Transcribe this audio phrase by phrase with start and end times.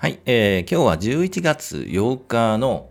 [0.00, 2.90] はい、えー今日は11月8日の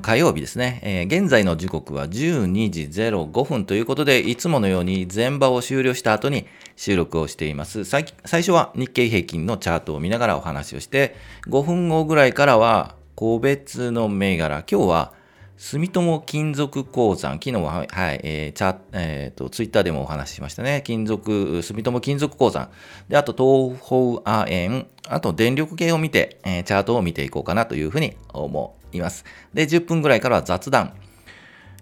[0.00, 7.84] 火曜日ですね、えー現在の時刻は12時05分ということで、いつものように前場を終了した後に収録をしています。
[7.84, 11.14] 最最初は日経平均のチャートを見ながらお話をして、
[11.46, 15.12] 5分後ぐらいからは個別の銘柄、今日は
[15.58, 20.82] 住友金属鉱山、昨日は、はい、えー、チャえーと、ツイッターでもお話ししましたね。
[20.84, 22.68] 金属、住友金属鉱山。
[23.08, 29.24] で、あと、東方亜鉛、あと、電力系を見て、えーチャートを見ていこうかなというふうに思います。
[29.54, 30.92] で、10分ぐらいからは雑談。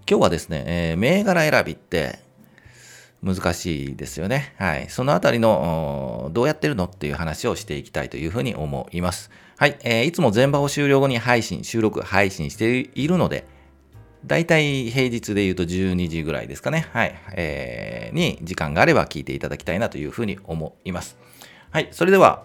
[0.08, 2.20] 今日はですね、えー銘柄選びって
[3.24, 4.54] 難しいですよね。
[4.56, 4.86] はい。
[4.88, 9.32] そのあたりの、どうやってるのっていう話をしていきたいというふうに思います。
[9.56, 9.76] はい。
[9.82, 13.52] えーいつも前場を終了後に配信、収録、配信しているので、
[14.26, 16.86] だいたい平日で言うと12時ぐらいですかね。
[16.92, 17.14] はい。
[17.36, 21.16] えーに時間があれば聞いていただきたいなというふうに思います。
[21.70, 21.88] はい。
[21.90, 22.44] それでは、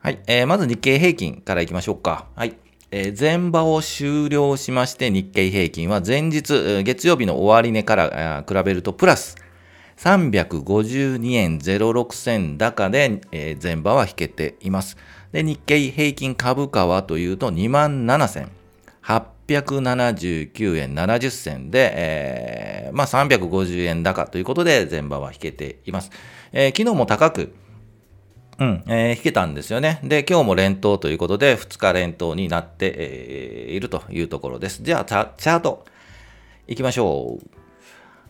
[0.00, 0.20] はい。
[0.26, 2.26] えーまず日経平均からいきましょうか。
[2.36, 2.54] はい。
[2.90, 9.36] えー前場を終了しまして、日経平均は前日、月曜日の終値から比べるとプラス
[9.96, 14.96] 352円06銭高で、えー前場は引けています。
[15.32, 18.28] で、日経平均株価はというと2万7
[19.48, 26.10] 879円70銭で、えーまあ、350円高ということで前場は引けています。
[26.52, 27.54] えー昨日も高く、
[28.58, 30.00] うん、えー引けたんですよね。
[30.04, 34.82] で、今日も連投ということで、2日連投になって、えーいるというところです。
[34.82, 35.84] じゃあ、チャート、
[36.66, 37.46] いきましょう。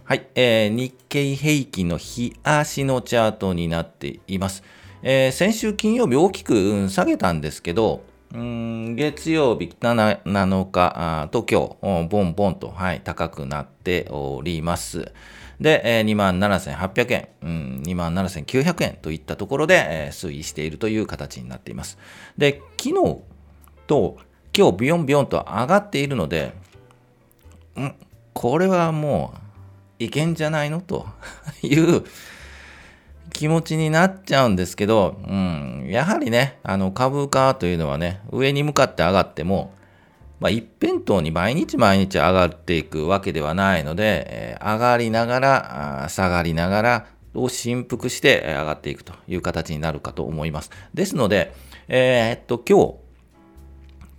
[0.04, 4.62] はい、えー日経平均の日足のチャートになっています。
[5.02, 8.02] えー先週金曜日大きく、うん下げたんですけど、
[8.36, 15.12] 月曜日 7, 日あーと今日、ボンボンと、はい、高くなっております。
[15.60, 21.96] で、えー、27,800円、うん、27,900円といったところで、推移しているという形になっています。
[22.36, 23.20] で、昨日
[23.86, 24.16] と
[24.52, 26.54] 今日ビヨンビヨンと上がっているので、
[28.32, 29.32] これはも
[30.00, 30.80] ういけんじゃないの？
[30.80, 31.06] と
[31.62, 32.02] いう
[33.34, 39.74] 気持ちになっちゃうんですけど、うん、やはりね、あの株価というのはね、上に向かって上がっても、
[40.40, 50.70] まあ、一辺倒に毎日毎日上がっていくわけではないので、えー上がりながら、下がりながら、を振幅して上がっていくという形になるかと思います。
[50.94, 51.52] ですので、
[51.88, 52.94] えーっと、今日、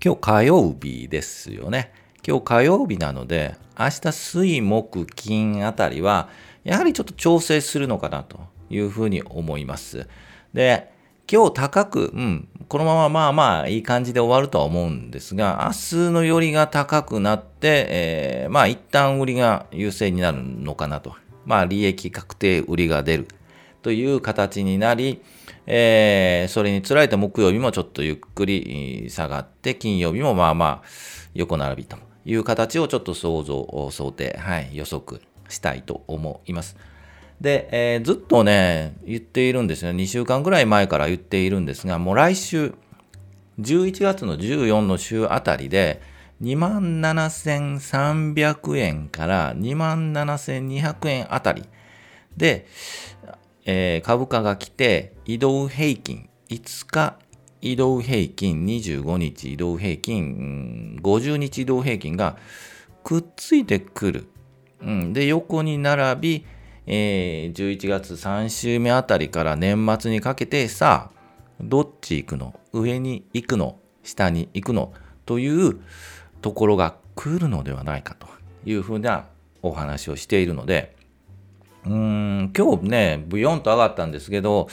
[0.06, 1.94] 今日火曜日ですよね。
[2.28, 6.30] 今日火曜日なので、明日水木金あたりは、
[6.64, 8.40] やはりちょっと調整するのかなと
[8.70, 10.08] いうふうに思います。
[10.54, 10.92] で、
[11.32, 21.16] 今日高く、うん、このまままあまあいい感じで終わるとは思うんですが、明日の寄りが高くなって、えーまあ一旦売りが優勢になるのかなと。
[21.46, 23.28] まあ利益確定売りが出る
[23.82, 25.22] という形になり、
[25.66, 30.88] えーそれにつられて木曜日もちょっとゆっくり下がって、金曜日もまあまあ
[31.34, 36.78] 横並びという形をちょっと想像、想定、はい、予測したいと思います。
[37.42, 40.04] で、えーずっとね、言っているんですよね。
[40.04, 42.74] 2週間ぐらい前から言っているんですが、もう来週、
[43.60, 46.02] 11月の14の週あたりで、
[46.42, 51.64] 27,300円から27,200円あたり
[52.36, 52.66] で、
[53.66, 57.18] えー株価が来て、移動平均、5日
[57.66, 62.38] 移動平均、25日移動平均、50日移動平均が
[63.04, 64.28] くっついてくる。
[64.82, 66.46] うん、で、横に並び、
[66.88, 71.16] えー11月3週目あたりから年末にかけて、さあ、
[71.62, 72.60] どっち行くの？
[72.74, 73.78] 上に行くの？
[74.04, 74.94] 下に行くの？
[75.26, 75.80] という
[76.42, 78.28] ところが来るのではないかと
[78.66, 79.26] いうふうな
[79.62, 80.96] お話をしているので、
[81.86, 84.68] うーん今日ね、ブヨンと上がったんですけど、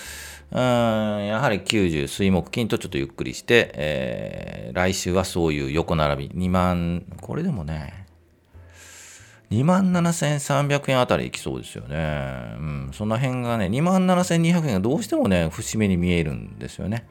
[0.51, 8.02] うーんやはり90、水木金とちょっとゆっくりして、えー来週はそういう横並び、2万、これでもね、
[9.53, 11.97] 2万7300円あたりいきそうですよね。
[12.59, 17.07] うん、その辺がね、2万7200円がどうしてもね、節目に見えるんですよね。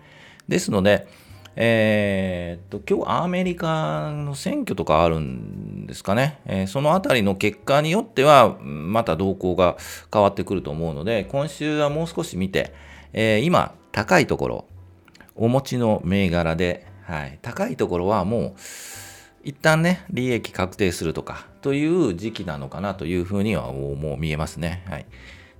[0.47, 1.07] ですので、
[1.55, 6.39] えーっと、今日アメリカの選挙とかあるんですかね。
[6.47, 9.77] えーそのあたりの結果によっては、また動向が
[10.11, 12.73] 変わってくると思うので、今週はもう少し見て、
[13.13, 14.65] えー今、高いところ、
[15.35, 18.53] お持ちの銘柄で、はい、高いところはもう、
[19.43, 24.83] 一旦ね、利益確定するとか、という時期なのかなというふうにはもう見えますね。
[24.87, 25.05] はい。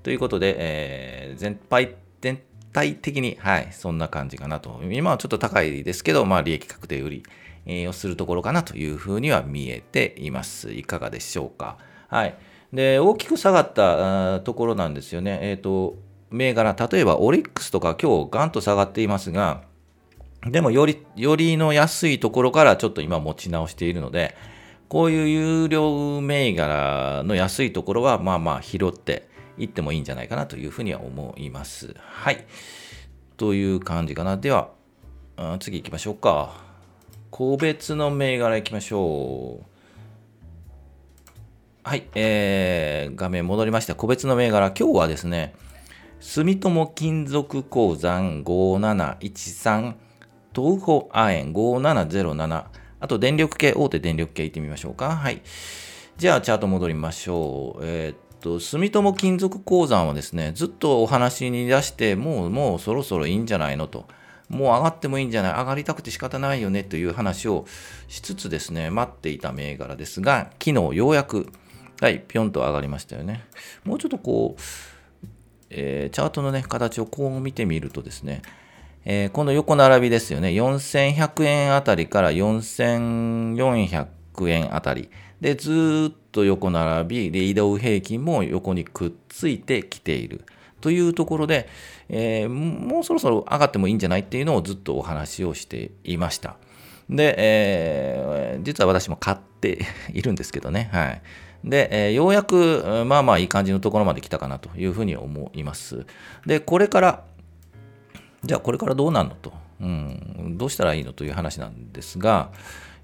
[0.04, 2.42] ということで、えー全体、全
[2.74, 4.82] 体的に、はい、そんな感じかなと。
[4.92, 7.24] 今はちょっと高いですけど、まあ、利益確定売り、
[7.66, 10.72] えをするところかなというふうには見えています。
[10.72, 11.78] いかがでしょうか。
[12.08, 12.36] はい。
[12.74, 15.40] で、大きく下がったところなんですよね。
[15.42, 15.98] えっ、と、
[16.32, 19.64] 銘柄、例えばオリックスとか今日ガンと下がっていますが、
[20.50, 24.36] でもより、よりの安いところからちょっと今持ち直しているので、
[24.92, 31.96] こういう有料銘柄の安いところは、まあまあ拾っていってもいいんじゃないかなというふうには思います。
[31.98, 32.46] はい。
[33.38, 34.36] という感じかな。
[34.36, 34.72] では、
[35.62, 36.56] 次行きましょうか。
[37.30, 39.66] 個別の銘柄行きましょう。
[41.86, 43.96] はい、えー、画面戻りました。
[43.96, 45.54] 個別の銘柄、今日はですね、
[46.20, 49.94] 住友金属鉱山5713、
[50.54, 55.18] 東方亜鉛5707、あと電力系、大手電力系行ってみましょうか。
[55.18, 55.42] はい。
[56.18, 57.82] じゃあ、チャート戻りましょう。
[57.84, 64.08] えー、っと、住友金属鉱山はですね、ずっとお話に出して、もう、もうそろそろいいんじゃないのと。
[64.50, 67.66] もう上がってもいいんじゃない上がりたくて仕方ないよねという話を
[68.10, 71.48] しつつですね、待っていた銘柄ですが、昨日ようやく、
[72.02, 73.46] はい、ぴょんと上がりましたよね。
[73.84, 74.62] もうちょっとこう、
[75.70, 78.42] えー、チャートのね、形をこう見てみるとですね、
[79.06, 80.50] えー、この横並びですよね。
[80.50, 84.08] 4100円あたりから4400
[84.50, 85.10] 円あたり。
[85.40, 90.46] で、ずっと横並び、で、移動平均も横にくっついてきている。
[90.82, 91.68] というところで、
[92.10, 96.58] えー、もうそろそろ上がってもいいんじゃないっていうのをずっとお話をしていました。
[97.10, 100.90] で、えー、実は私も買っているんですけどね。
[100.92, 101.22] はい。
[101.64, 106.06] で、えー、ようやく、まあまあいい感じのところまで来たかなというふうに思います。
[106.46, 107.24] で、これから、
[108.44, 112.52] じゃあこれからどうなるのと、うん、どうしたらいいのという話なんですが、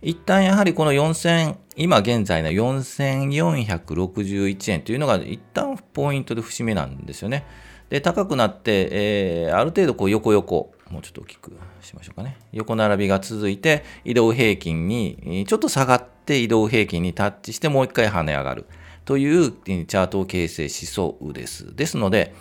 [0.02, 7.46] 一旦やはりこの4000、今現在の4461円というのが一旦ポイントで節目なんですよね。
[7.90, 12.38] で、高くなって、えー、ある程度こう横横、もうちょっと大きくしましょうかね。
[12.52, 18.66] 横並びが続いて、移動平均にちょっと下がって移動平均にタッチしてもう一回跳ね上がる
[19.06, 21.76] というチャートを形成しそうです。
[21.76, 22.36] ですので、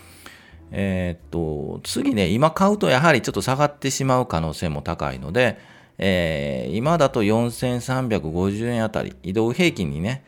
[0.73, 5.59] えー、っと、次ね、今買うとやはりちょっと下がってしまう可能性も高いので、
[5.99, 10.25] えー、今だと4350円あたり、移動平均にね、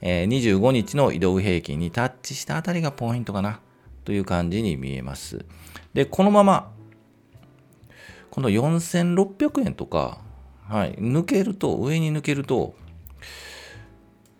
[0.00, 3.60] えー、25日の移動平均にタッチしたあたりがポイントかな
[4.04, 5.44] という感じに見えます。
[5.92, 6.72] で、このまま、
[8.30, 10.20] この4600円とか、
[10.68, 12.74] はい、抜けると、上に抜けると、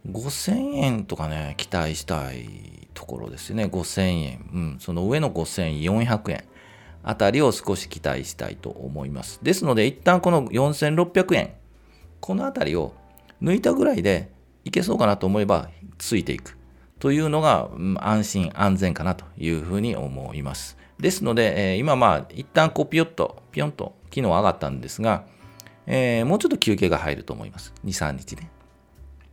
[0.09, 3.65] 5000円とかね、期待したいところですよね。
[3.65, 4.51] 5000円。
[4.53, 6.45] うん、その上の5400円
[7.03, 9.41] あたりを少し期待したいと思います。
[9.43, 11.53] ですので、一旦この4600円、
[12.21, 12.95] このあたりを
[13.43, 14.31] 抜いたぐらいで
[14.65, 16.59] いけそうかなと思えばついていく
[16.99, 20.77] というのが、うん、安心安全かなというふうに思います。
[20.99, 25.25] ですので、えー、今まあ一旦こうピヨッと、ピヨンと昨日上がったんですが、
[25.87, 27.73] えー、もうちょっと休憩が入ると思います。
[27.85, 28.51] 2、3日ね。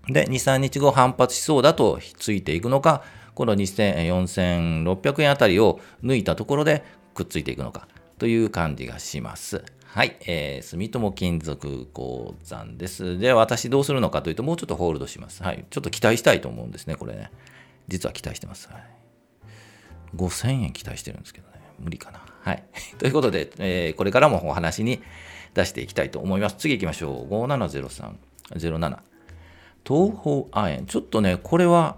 [0.09, 6.83] で、2、3日後反発しそうだとついていくのか、この4600円あたりを抜いたところで
[7.13, 7.87] くっついていくのか
[8.17, 9.63] という感じがします。
[9.85, 13.17] はい、えー、住友金属鉱山です。
[13.17, 15.43] で、私どうするのかというと、もうちょっとホールドします。
[15.43, 17.31] はい、ちょっと期待したいと思うんですね、これね。
[17.87, 18.69] 実は期待してます。
[18.69, 18.83] はい、
[20.15, 22.21] 5000円期待してるんですけどね、無理かな。
[22.41, 22.63] はい。
[22.99, 25.01] ということで、えー、これからもお話に
[25.53, 26.55] 出していきたいと思います。
[26.57, 27.33] 次行きましょう。
[27.33, 28.15] 5703、
[28.55, 28.97] 07。
[29.87, 30.85] 東方亜鉛。
[30.85, 31.97] ちょっとね、これは、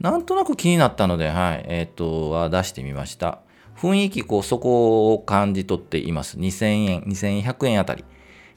[0.00, 3.40] なんとなく気になったので、はい、えっ、ー、と、は出してみました。
[3.76, 6.38] 雰囲気、こう、そこを感じ取っています。
[6.38, 8.04] 2000円、2100円あたり。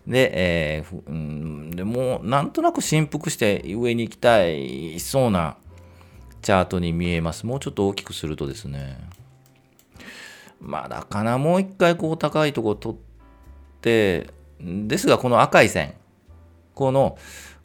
[0.09, 5.57] で、えー、うん、でもなんとなく振幅して上に行きたいそうな
[6.41, 7.45] チャートに見えます。
[7.45, 8.97] もうちょっと大きくするとですね、
[10.59, 12.99] まだかな、もう一回こう高いところ取っ
[13.81, 14.29] て、
[14.59, 15.93] ですがこの赤い線、
[16.73, 17.17] この、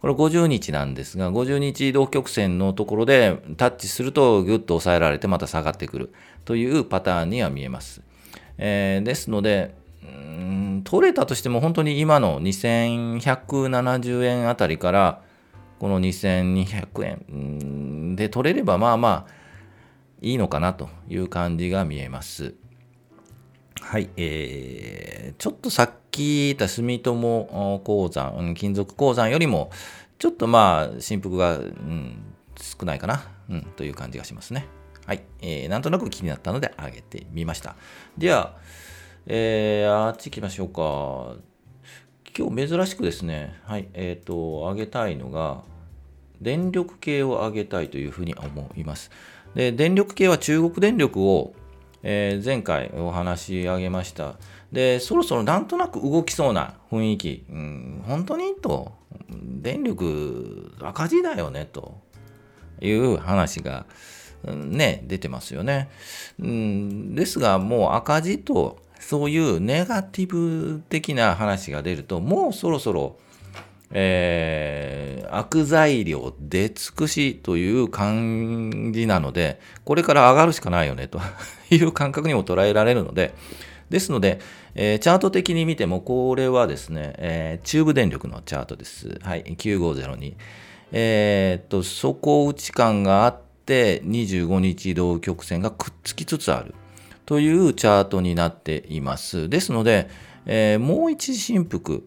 [0.05, 6.13] これ50日なんですが、50日移動曲線のところでタッチするとぐっと抑えられてまた下がってくる
[6.45, 8.03] というパターンには見えます。
[8.59, 9.75] えー、ですので、
[10.85, 15.23] 取れたとしても本当に今の2170円あたりから
[15.79, 19.33] この2200円で取れればまあまあ
[20.21, 22.53] いいのかなという感じが見えます。
[23.87, 29.71] はい、えー、ちょっとさっき言った住友鉱山、金属鉱山よりも、
[30.19, 32.17] ちょっとまあ、振幅が、うん、
[32.57, 34.67] 少ないかな、うん、という感じがしますね。
[35.07, 37.77] はい、えー、なんとなく気になったので上げてみました。
[38.17, 38.57] では、
[39.27, 41.37] えー、あっち行きましょうか。
[42.37, 45.63] 今日珍しくですね、はい、えっ、ー、と、上げたいのが、
[46.41, 49.11] 電力系を上げたいというふうに思います。
[49.55, 51.55] で、電力系は中国電力を
[52.07, 54.35] えー、前回お話し上げました。
[54.71, 58.93] で、そろそろなんとなく動きそうな雰囲気、うん、本当にと、
[59.31, 61.99] 電力赤字だよね、と
[62.81, 63.87] いう話が、
[64.45, 65.89] ね、出てますよね。
[66.39, 73.17] うん、ですが、もう赤字とそういうネガティブ的な話が出ると、もうそろそろ、
[73.93, 74.74] えー、
[75.39, 81.21] 悪材料出尽くしという感じなので、これから上がるしかないよねと
[81.71, 83.35] いう感覚にも捉えられるので、
[83.91, 84.41] ですので、
[84.75, 89.19] えー、チャート的に見ても、これはですね、えー、中部電力のチャートです。
[89.23, 90.35] はい、9502。
[90.93, 96.75] えー、っと、底打ち感があって、25日移動曲線がくっつきつつある
[97.27, 99.49] というチャートになっています。
[99.49, 100.09] ですので、
[100.47, 102.01] えー、もう一振幅、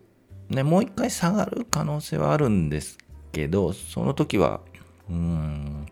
[0.50, 2.98] ね、もう一回下がる可能性はあるんです
[3.32, 4.62] けど、その時は、
[5.10, 5.86] うん、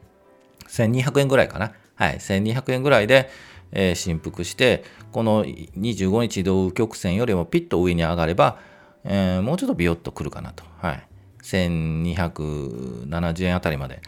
[0.67, 1.73] 1200円ぐらいかな。
[1.95, 3.29] はい、1200円ぐらいで、
[3.71, 8.59] えー、振幅して、この25日移動曲線よりもピッと上に上がれば、
[9.03, 10.63] えー、もうちょっとビヨッとくるかなと。
[10.79, 11.07] はい。
[11.43, 14.01] 1270円あたりまで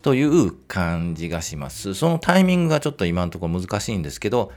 [0.00, 1.94] という感じがします。
[1.94, 4.52] そのタイミングがちょっと今のところ難しいんですけど、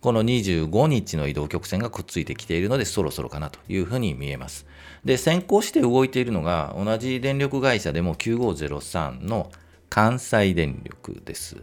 [0.00, 4.66] この25日の移動曲線がくっついてきているので、そろそろかなというふうに見えます。
[5.04, 9.50] で、先行して動いているのが、同じ電力会社でも9503の
[9.90, 11.56] 関西電力です。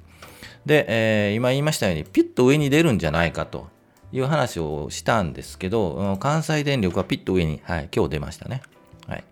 [0.65, 3.67] で、えー、今言いましたように、ピュッと上に出るんじゃないかと
[4.11, 8.61] いう話をしたんですけど、関西電力はピッと上に、はい、今日出ましたね。
[9.07, 9.23] はい。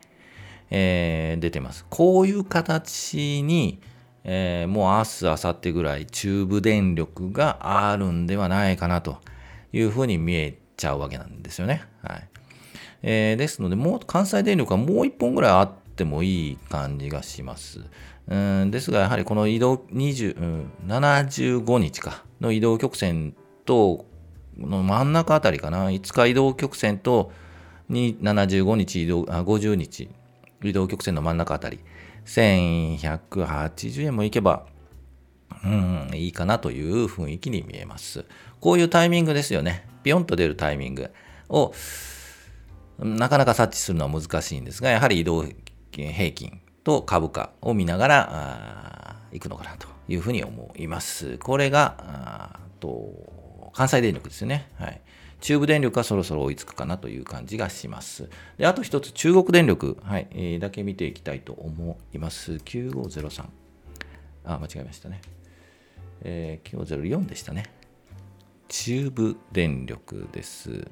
[0.70, 1.86] えー、出てます。
[1.90, 3.80] こういう形に、
[4.24, 9.18] えー、もう明日、明後日ぐらい中部電力があるんではないかなと
[9.74, 11.84] いうふうに見えちゃうわけなんですよね。
[12.02, 12.28] はい
[13.04, 17.82] えー、ですので、もう関西電力はもう一本ぐらいあってもいい感じがします。
[18.30, 24.06] うんですが、やはりこの移動20、うん、75日かの移動曲線と
[24.58, 27.32] の真ん中あたりかな、5日移動曲線と
[27.90, 30.10] 75日移動あ50日
[30.64, 31.80] 移動曲線の真ん中あたり、
[32.26, 34.66] 1180円もいけば、
[35.64, 38.26] うん、いいかなという雰囲気に見えます。
[38.60, 39.88] こういうタイミングですよね。
[40.04, 41.10] ピヨンと出るタイミング
[41.50, 41.74] を、
[43.00, 45.46] なかなか察知するのは難しいんですが、やはり移動
[45.92, 51.38] 平均と株価を見ながら行くのかなというふうに思います。
[51.38, 54.70] これが、と関西電力ですよね。
[54.78, 55.02] はい。
[55.44, 58.30] 中部電力はそろそろ追いつくかなという感じがします。
[58.58, 62.54] で、あと一つ、中国電力、はい、えー、だけ見ていきたいと思います。
[62.54, 63.44] 9503。
[64.46, 65.20] あ、間違えましたね。
[66.22, 67.66] えー、9504でしたね。
[68.70, 70.88] 中部電力です。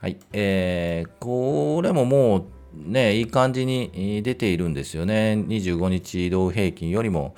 [0.00, 0.18] はい。
[0.34, 2.44] えー、これももう
[2.74, 5.32] ね、いい感じに出ているんですよね。
[5.48, 7.34] 25日移動平均よりも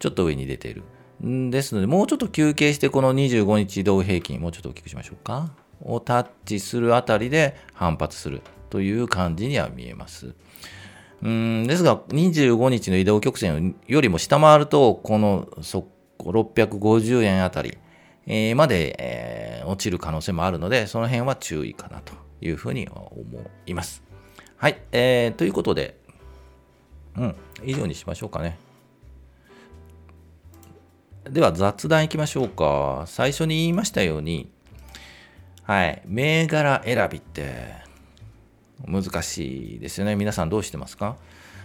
[0.00, 0.82] ちょっと上に出ている。
[1.22, 5.50] ですので、もうちょっと休憩して、この25日移動平均、もうちょっと大きくしましょうか。
[5.82, 10.34] をタッチするあたりで反発するという感じには見えます。
[11.22, 15.48] うんですが、25日の移動曲線よりも下回ると、この
[16.18, 17.76] 650円あたり
[18.54, 23.10] まで、え、落ちる可能性もあるので、その辺は注意かなというふうに思
[23.66, 24.02] います。
[24.56, 25.98] はい、えー、ということで、
[27.16, 28.58] うん、以上にしましょうかね。
[31.28, 33.04] では雑談いきましょうか。
[33.06, 34.50] 最初に言いましたように、
[35.64, 37.74] はい、銘柄選びって
[38.86, 40.16] 難しいですよね。
[40.16, 41.16] 皆さんどうしてますか、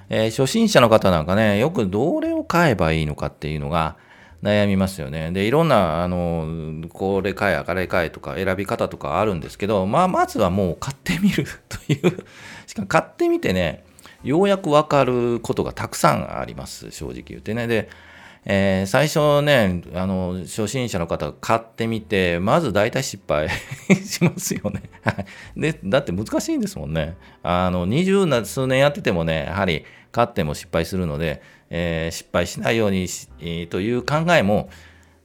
[0.10, 3.96] えー、初心者の方なんかね、よくどれを買えばいいのかっていうのが
[4.44, 5.32] 悩みますよね。
[5.32, 12.26] で、いろんな、あの、これ買え、あれ買えとか選び方とかあるんですけど、まあ、まずはもう買ってみる という、
[12.68, 13.86] しかも買ってみてね、
[14.22, 17.68] ようやくわかることがたくさんあります、正直言ってね。
[17.68, 17.88] で、
[18.48, 23.50] えー、最初ね、あの、初心者の方が買ってみて、まず大体失敗
[24.06, 24.84] しますよね。
[25.58, 27.16] で、だって難しいんですもんね。
[27.42, 34.70] あの、二十数年やっててもね、やはり買っても失敗するので、えー、失敗しないようにし、えー、という考えも、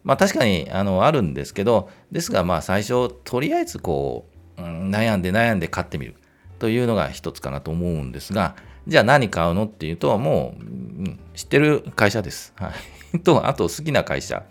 [0.03, 6.15] まあ確かにあのあるんですけど、ですがまあ最初、とりあえずこう、うん、悩んで悩んで買ってみる
[6.59, 8.57] というのが一つかなと思うんですが、
[8.87, 12.53] じゃあ何買うのっていうと、もう、うん、知ってる会社です。
[12.57, 12.73] は
[13.15, 13.21] い。
[13.21, 14.45] と、あと好きな会社。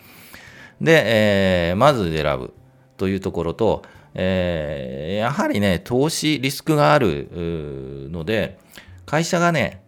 [0.81, 1.03] で、
[1.69, 2.53] えー、まず選ぶ
[2.97, 3.83] というところと、
[4.13, 8.57] えー、やはりね、投資リスクがあるので、
[9.05, 9.81] 会社がね、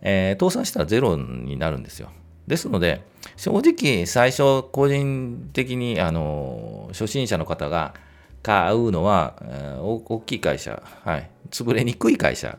[0.00, 2.10] えー、倒産したらゼロになるんですよ。
[2.46, 3.02] ですので、
[3.36, 7.94] 正直最初個人的にあの初心者の方が
[8.42, 12.58] 買うのは、えー、大きい会社、はい、潰れにくい会社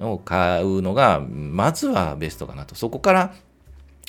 [0.00, 2.74] を買うのがまずはベストかなと。
[2.74, 3.34] そこから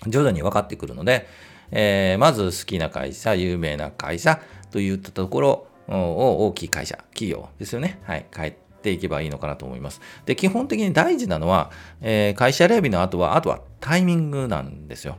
[0.07, 1.27] 徐々に分かってくるので、
[1.71, 4.41] えー、まず好きな会社、有名な会社
[4.71, 7.99] といったところを大きい会社、企業ですよね。
[8.03, 10.01] はい、帰っていけばいいのかなと思います。
[10.25, 15.17] で、基本的に大事なのは、えー、会社選びの後は、あとはタイミングなんですよ。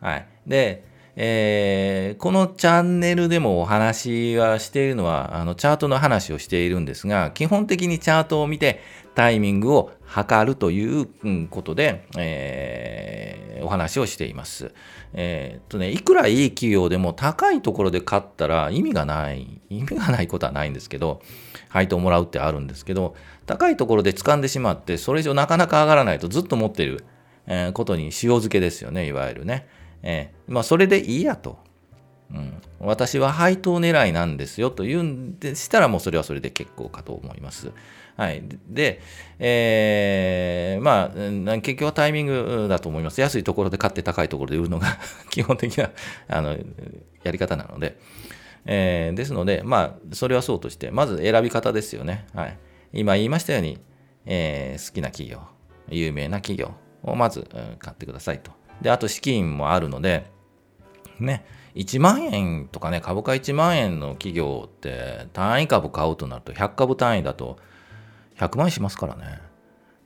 [0.00, 0.26] はい。
[0.46, 0.84] で、
[1.16, 8.80] えー、このチャンネルでもお話はしているのは、あの、チャートの話をしているんですが、基本的にチャートを見て
[9.14, 11.08] タイミングを測るという
[11.48, 14.72] ことで、えー、お話をしています。
[15.12, 21.22] えー、っとね、いくらいい企業でも高いところで買ったら意味がない、意味がないことはないんですけど、
[21.68, 23.14] 配当もらうってあるんですけど、
[23.46, 27.04] 高いところで掴んでしまって、それ以上なかなか上がらないとずっと持ってる、
[27.46, 29.68] え、ことに塩漬けですよね、いわゆるね。
[30.02, 31.58] えー、まあ、それでいいやと。
[32.32, 37.72] うん、私は配当狙いなんですよというんでしたらもうそれはそれで結構かと思います。
[38.16, 39.00] はい、で、
[39.38, 41.12] えー、ま
[41.52, 43.20] あ結局はタイミングだと思います。
[43.20, 44.98] 安いところで買って高いところで売るのが
[45.30, 45.90] 基本的な
[46.28, 46.56] あの
[47.22, 47.96] やり方なので、
[48.66, 52.26] えー、ですのでまあそれはそうとしてまず選び方ですよね。
[52.34, 52.58] はい、
[52.92, 53.78] 今言いましたように、
[54.26, 55.40] えー、好きな企業
[55.88, 57.46] 有名な企業をまず
[57.78, 58.52] 買ってくださいと。
[58.80, 60.30] で、あと資金もあるので、
[61.20, 61.44] ね、
[61.74, 67.58] 1万円とかね、株価1万円の企業って単位株買うとなると100株単位だと
[68.38, 69.40] 100万しますからね。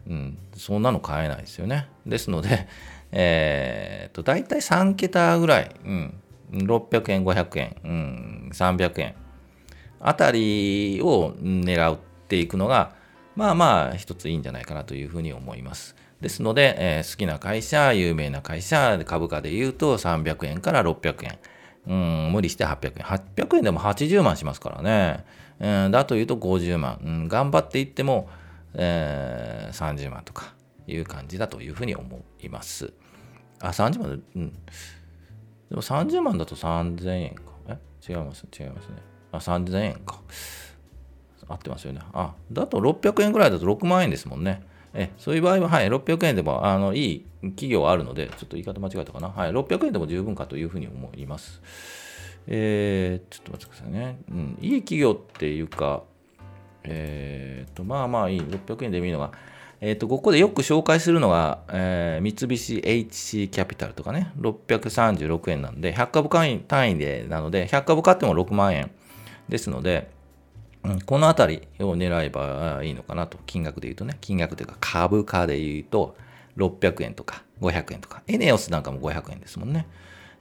[0.08, 1.88] うん、そんなの買えないですよね。
[2.06, 2.66] ですので、
[3.12, 6.20] えー、っと、大体3桁ぐらい、うん、
[6.52, 9.14] 600円、500円、うん、300円
[10.00, 12.94] あたりを狙っていくのが、
[13.34, 15.96] まあまあ一ついいんじゃないかなというふうに思います。
[16.20, 21.38] ですので、えー、好きな会社、有名な会社、株価で言うと300円から600円。
[21.88, 23.04] うん、無理して800円。
[23.04, 25.24] 800円でも80万しますからね。
[25.58, 27.00] うん、だというと50万。
[27.02, 28.28] うん、頑張っていっても、
[28.74, 30.54] えー、30万とか
[30.86, 32.92] いう感じだというふうに思います。
[33.60, 34.52] あ、30万、うん。
[35.70, 37.42] でも30万だと3000円か。
[37.68, 37.78] え？
[38.06, 38.94] 違います、違いますね。
[39.32, 40.20] あ、3000円か。
[41.48, 42.00] 合ってますよね。
[42.12, 44.62] あ、だと600円ぐらいだと6万円ですもんね。
[44.92, 49.28] えそういう場合は、はい、600円でもあのいい企業あるので、ちょっと言い方間違えたかな。
[49.28, 51.60] はい、600円でも十分かというふうに思います。
[52.46, 54.18] えー、ちょっと待ってくださいね。
[54.30, 56.02] うん、いい企業っていうか、
[56.84, 59.32] えー、と、まあまあいい、600円でもいいのが、
[59.80, 66.28] えっ、ー、と、ここでよく紹介するのが、えー、三菱 HC キャピタルとかね、636円なんで、100株
[66.66, 68.90] 単位でなので、100株買っても6万円
[69.48, 70.10] ですので、
[70.84, 76.16] うん、この辺りを狙えばいいのかなと、金額で言うとね、金額というか株価で言うと、
[76.58, 79.86] 600円とか500円とか、エネオスなんかも500円ですもんね。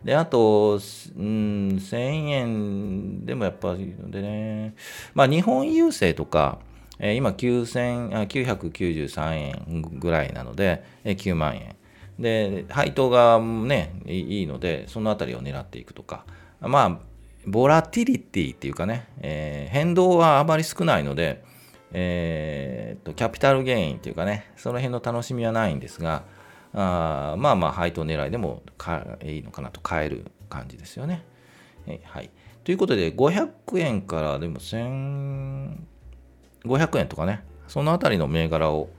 [0.04, 4.76] で、あと、うん、1000円でもやっぱりでね、
[5.14, 6.60] まあ日本郵政とか、
[7.00, 11.76] えー、今993円ぐらいなので、えー、9万円。
[12.20, 16.26] で、配当がね、いいので、そのあたりを狙っていくとか、
[16.60, 16.98] まあ、
[17.46, 21.44] ボラティリティっていうかね、えー、変動はあまり少ないので、
[21.93, 26.23] えー、とキャピタルゲインっていうかね、その辺の楽しみはないんですが、
[26.73, 31.23] あまあまあ配当狙いでもかいいのかなと買える感じですよね。
[32.04, 32.30] はい。
[32.63, 35.80] ということで、500円からでも1500
[37.00, 38.89] 円とかね、そのあたりの銘柄を、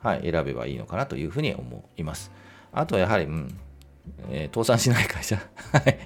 [0.00, 2.30] はい、選べばいいのかなというふうに思います。
[2.72, 3.58] あとはやはり、うん
[4.30, 5.36] えー、倒産しない会社。
[5.72, 5.98] はい。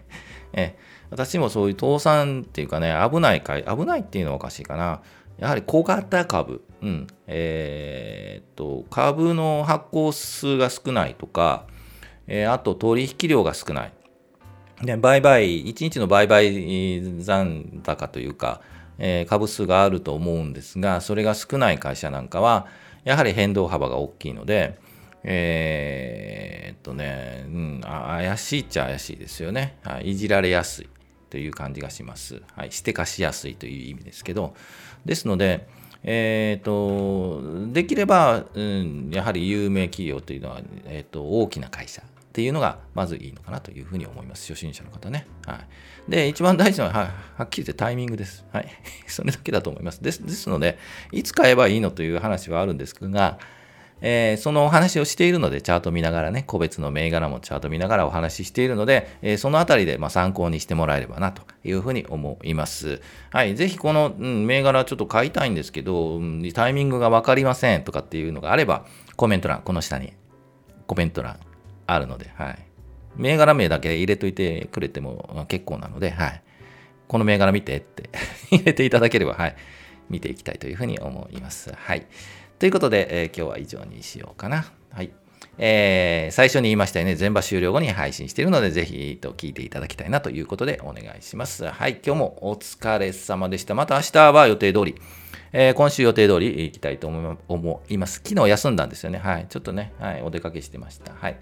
[0.53, 5.03] えー私もそういう倒産っていうかね、危ない会、危ないっていうのはおかしいかな。
[5.41, 11.65] やはり小型株、うん、えー、と、株の発行数が少ないとか、
[12.27, 13.93] えー、あと取引量が少ない。
[14.83, 18.61] で、売買、1日の売買残高というか、
[18.99, 22.67] えー、株数があると思うんですが、それが少ない会社なんかは、
[23.05, 24.79] やはり変動幅が大きいので、
[25.25, 29.79] えー、っとね、うん、怪しいっちゃ怪しいですよね。
[30.03, 30.89] いじられやすい。
[31.31, 32.43] という感じがします。
[32.55, 34.55] はい、してかしやすいという意味ですけど、
[35.05, 35.67] ですので、
[36.03, 44.51] えーと、できれば、うん、やはり有名企業というのは、えーと、大きな会社っていうのがまずいいのかなというふうに思います。
[44.51, 45.27] 初心者の方ね。
[45.47, 45.61] は
[46.09, 48.45] い、で、一番大事なのは、ははっきり言ってタイミングです。
[48.53, 48.69] はい。
[49.07, 50.03] それだけだと思います。
[50.03, 50.79] ですですので、
[51.13, 53.39] いつ買えばいいのという話はあるんですが、
[54.03, 63.01] えー、そのお話をしているので、チャート見ながらね、個別の銘柄もチャート見ながらお話ししているので、えー、そのあたりでま参考にしてもらえればなというふうに思います。
[63.31, 68.85] はい、ぜひこの、うん、銘柄ちょっと買いたいんですけど、うん、タイミングがわかりませんとかっていうのがあれば、
[69.17, 70.13] コメント欄、この下に
[70.87, 71.39] コメント欄
[71.87, 72.59] あるので、はい。
[73.17, 76.43] 銘柄名だけ入れといてくれても結構なので、はい。
[77.09, 78.09] この銘柄見てって
[78.51, 79.57] 入れていただければ、はい。
[80.09, 81.73] 見ていきたいというふうに思います。
[81.75, 82.07] はい。
[82.61, 84.67] ということで、えー、今日は以上にしようかな。
[84.93, 85.11] はい。
[85.57, 91.67] えー、最初に言いましたよね、全場終了後に配信しているので、ぜひと聞いていただきたいなということでお願いします。
[91.67, 93.75] はい、今日もお疲れ様でした。
[93.75, 94.95] また明日は予定通り、
[95.53, 98.21] えー、今週予定通り行きたいと思います。
[98.23, 99.21] 昨日休んだんですよね。
[99.21, 101.15] はい、ちょっとね、はい、お出かけしてました。
[101.15, 101.39] はい。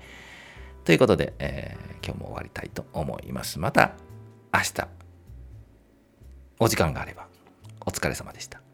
[0.85, 3.59] ということで、えー、今日も終わりたいと思います。
[3.59, 3.95] また
[4.55, 4.89] 明日、
[6.61, 7.27] お時間があれば、
[7.85, 8.68] お疲れ様でした。